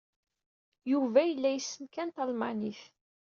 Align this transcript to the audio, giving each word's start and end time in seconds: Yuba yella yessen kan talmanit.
Yuba 0.91 1.19
yella 1.23 1.49
yessen 1.51 1.85
kan 1.93 2.09
talmanit. 2.15 2.81